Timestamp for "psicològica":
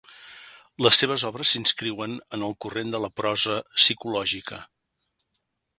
3.77-4.63